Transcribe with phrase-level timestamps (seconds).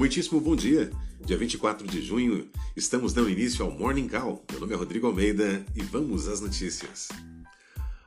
[0.00, 0.90] Muitíssimo bom dia.
[1.26, 4.42] Dia 24 de junho, estamos dando início ao Morning Call.
[4.50, 7.08] Meu nome é Rodrigo Almeida e vamos às notícias.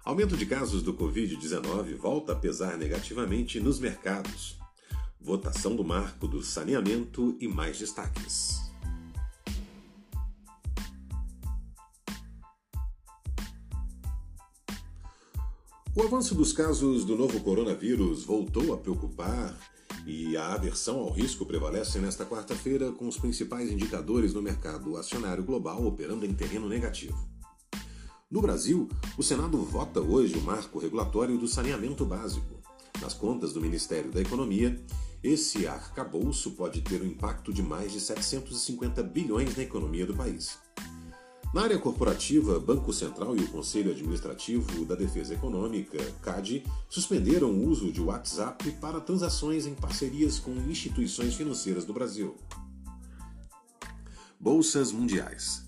[0.04, 4.58] Aumento de casos do Covid-19 volta a pesar negativamente nos mercados.
[5.22, 8.58] Votação do marco do saneamento e mais destaques.
[15.96, 19.56] O avanço dos casos do novo coronavírus voltou a preocupar
[20.06, 25.44] e a aversão ao risco prevalece nesta quarta-feira, com os principais indicadores no mercado acionário
[25.44, 27.18] global operando em terreno negativo.
[28.30, 32.62] No Brasil, o Senado vota hoje o marco regulatório do saneamento básico.
[33.02, 34.84] Nas contas do Ministério da Economia,
[35.24, 40.58] esse arcabouço pode ter um impacto de mais de 750 bilhões na economia do país.
[41.54, 47.68] Na área corporativa, Banco Central e o Conselho Administrativo da Defesa Econômica, CAD, suspenderam o
[47.68, 52.36] uso de WhatsApp para transações em parcerias com instituições financeiras do Brasil.
[54.40, 55.64] Bolsas mundiais.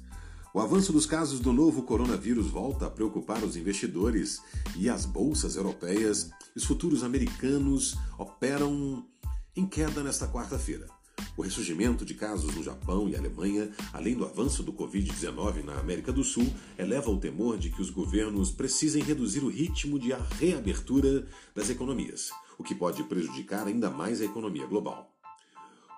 [0.56, 4.42] O avanço dos casos do novo coronavírus volta a preocupar os investidores
[4.76, 6.32] e as bolsas europeias.
[6.56, 9.06] Os futuros americanos operam
[9.56, 10.88] em queda nesta quarta-feira.
[11.38, 16.12] O ressurgimento de casos no Japão e Alemanha, além do avanço do Covid-19 na América
[16.12, 16.48] do Sul,
[16.78, 22.30] eleva o temor de que os governos precisem reduzir o ritmo de reabertura das economias,
[22.58, 25.12] o que pode prejudicar ainda mais a economia global.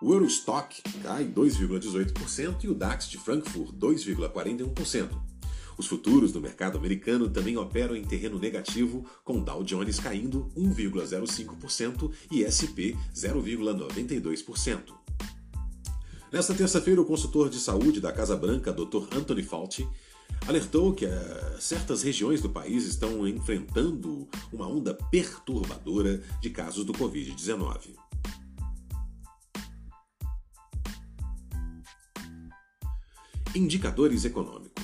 [0.02, 5.37] O Eurostock cai 2,18% e o DAX de Frankfurt 2,41%.
[5.78, 12.12] Os futuros do mercado americano também operam em terreno negativo, com Dow Jones caindo 1,05%
[12.32, 14.96] e SP 0,92%.
[16.32, 19.08] Nesta terça-feira, o consultor de saúde da Casa Branca, Dr.
[19.16, 19.88] Anthony Fauci,
[20.46, 21.10] alertou que uh,
[21.60, 27.96] certas regiões do país estão enfrentando uma onda perturbadora de casos do Covid-19.
[33.56, 34.77] Indicadores econômicos.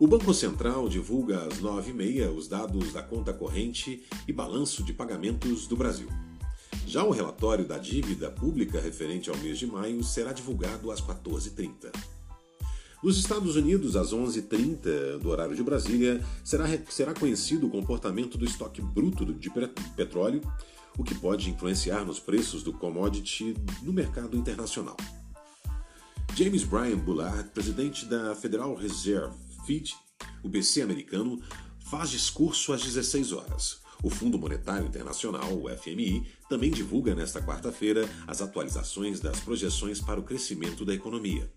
[0.00, 5.66] O Banco Central divulga às 9h30 os dados da conta corrente e balanço de pagamentos
[5.66, 6.08] do Brasil.
[6.86, 11.92] Já o relatório da dívida pública referente ao mês de maio será divulgado às 14h30.
[13.02, 18.46] Nos Estados Unidos, às 11h30 do horário de Brasília, será, será conhecido o comportamento do
[18.46, 19.52] estoque bruto de
[19.94, 20.40] petróleo,
[20.96, 24.96] o que pode influenciar nos preços do commodity no mercado internacional.
[26.34, 29.94] James Brian Bullard, presidente da Federal Reserve Fed,
[30.42, 31.40] o BC americano,
[31.90, 33.80] faz discurso às 16 horas.
[34.02, 40.18] O Fundo Monetário Internacional, o FMI, também divulga nesta quarta-feira as atualizações das projeções para
[40.18, 41.50] o crescimento da economia.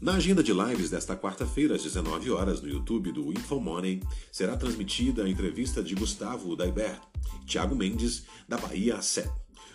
[0.00, 4.00] Na agenda de lives desta quarta-feira, às 19 horas, no YouTube do InfoMoney,
[4.32, 7.00] será transmitida a entrevista de Gustavo Daibert,
[7.46, 9.28] Thiago Mendes, da Bahia 7.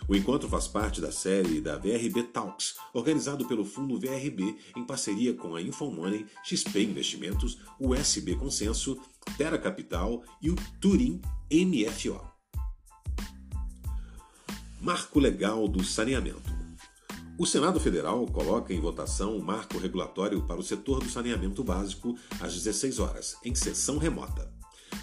[0.08, 5.34] O encontro faz parte da série da VRB Talks, organizado pelo Fundo VRB em parceria
[5.34, 9.00] com a Infomoney, XP Investimentos, o SB Consenso,
[9.36, 12.20] Terra Capital e o Turim MFO.
[14.80, 16.54] Marco Legal do Saneamento.
[17.38, 22.16] O Senado Federal coloca em votação o marco regulatório para o setor do saneamento básico
[22.40, 24.55] às 16 horas, em sessão remota.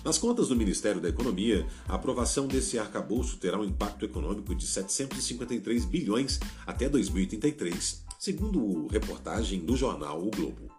[0.03, 4.67] Nas contas do Ministério da Economia, a aprovação desse arcabouço terá um impacto econômico de
[4.67, 10.69] 753 bilhões até 2033, segundo reportagem do jornal O Globo.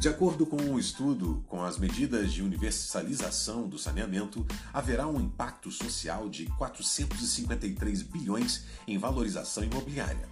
[0.00, 5.70] De acordo com um estudo, com as medidas de universalização do saneamento, haverá um impacto
[5.70, 10.26] social de 453 bilhões em valorização imobiliária.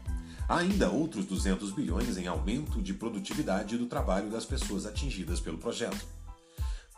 [0.49, 5.59] Há ainda outros 200 bilhões em aumento de produtividade do trabalho das pessoas atingidas pelo
[5.59, 6.17] projeto.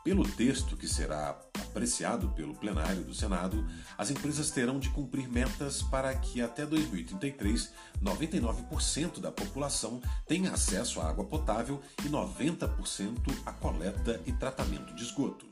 [0.04, 3.66] Pelo texto que será apreciado pelo plenário do Senado,
[3.96, 7.72] as empresas terão de cumprir metas para que até 2033
[8.02, 15.02] 99% da população tenha acesso à água potável e 90% à coleta e tratamento de
[15.02, 15.46] esgoto.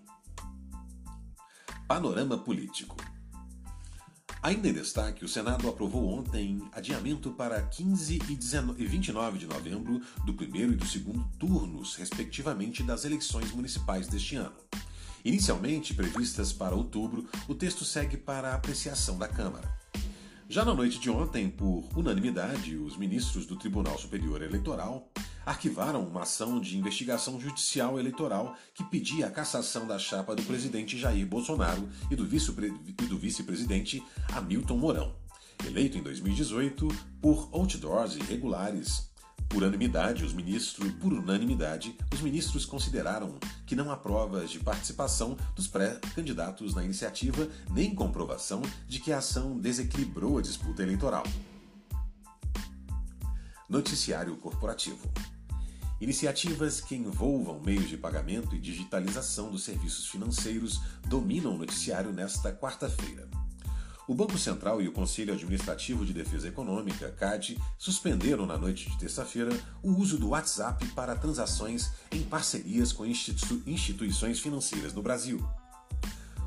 [1.86, 2.96] Panorama político.
[4.46, 10.34] Ainda em destaque, o Senado aprovou ontem adiamento para 15 e 29 de novembro do
[10.34, 14.54] primeiro e do segundo turnos, respectivamente, das eleições municipais deste ano.
[15.24, 19.68] Inicialmente previstas para outubro, o texto segue para a apreciação da Câmara.
[20.48, 25.10] Já na noite de ontem, por unanimidade, os ministros do Tribunal Superior Eleitoral
[25.46, 30.98] arquivaram uma ação de investigação judicial eleitoral que pedia a cassação da chapa do presidente
[30.98, 34.02] Jair Bolsonaro e do vice-presidente
[34.32, 35.14] Hamilton Mourão,
[35.64, 36.88] eleito em 2018
[37.22, 39.08] por outdoors irregulares.
[39.48, 45.36] Por unanimidade, os ministros, por unanimidade, os ministros consideraram que não há provas de participação
[45.54, 51.22] dos pré-candidatos na iniciativa, nem comprovação de que a ação desequilibrou a disputa eleitoral.
[53.68, 55.08] Noticiário Corporativo.
[55.98, 62.52] Iniciativas que envolvam meios de pagamento e digitalização dos serviços financeiros dominam o noticiário nesta
[62.52, 63.26] quarta-feira.
[64.06, 68.98] O Banco Central e o Conselho Administrativo de Defesa Econômica, CAD, suspenderam na noite de
[68.98, 69.50] terça-feira
[69.82, 75.44] o uso do WhatsApp para transações em parcerias com institu instituições financeiras no Brasil.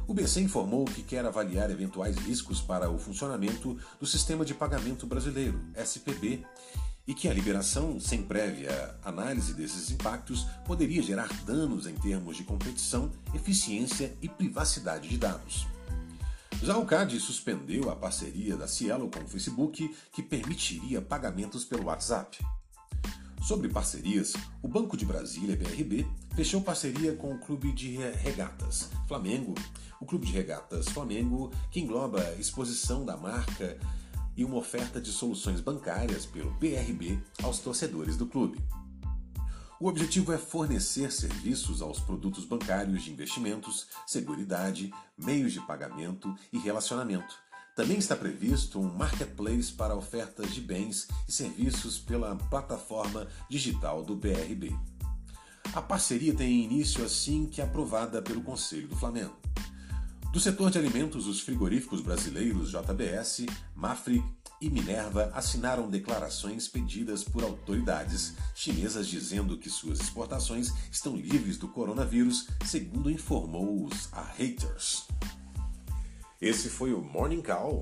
[0.08, 5.06] O BC informou que quer avaliar eventuais riscos para o funcionamento do Sistema de Pagamento
[5.06, 6.46] Brasileiro, SPB,
[7.10, 12.44] e que a liberação, sem prévia análise desses impactos, poderia gerar danos em termos de
[12.44, 15.66] competição, eficiência e privacidade de dados.
[16.62, 21.86] Já o CAD suspendeu a parceria da Cielo com o Facebook, que permitiria pagamentos pelo
[21.86, 22.38] WhatsApp.
[23.42, 29.56] Sobre parcerias, o Banco de Brasília, BRB, fechou parceria com o Clube de Regatas Flamengo.
[30.00, 33.80] O Clube de Regatas Flamengo, que engloba a exposição da marca
[34.40, 38.58] e uma oferta de soluções bancárias pelo BRB aos torcedores do clube.
[39.82, 46.58] O objetivo é fornecer serviços aos produtos bancários de investimentos, seguridade, meios de pagamento e
[46.58, 47.36] relacionamento.
[47.76, 54.16] Também está previsto um marketplace para ofertas de bens e serviços pela plataforma digital do
[54.16, 54.74] BRB.
[55.74, 59.36] A parceria tem início assim que aprovada pelo Conselho do Flamengo.
[60.32, 64.24] Do setor de alimentos, os frigoríficos brasileiros JBS, Mafrig
[64.62, 71.68] e Minerva assinaram declarações pedidas por autoridades chinesas dizendo que suas exportações estão livres do
[71.68, 75.08] coronavírus, segundo informou os a Haters.
[76.40, 77.82] Esse foi o Morning Call.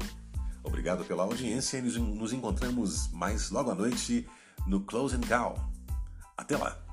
[0.63, 4.25] Obrigado pela audiência e nos encontramos mais logo à noite
[4.65, 5.59] no Closing Call.
[6.37, 6.86] Até lá!